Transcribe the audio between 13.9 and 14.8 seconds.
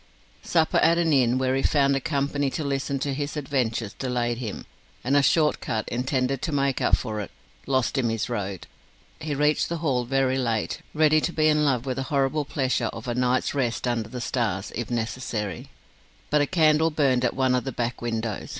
the stars,